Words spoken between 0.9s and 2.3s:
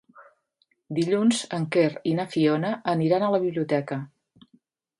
Dilluns en Quer i na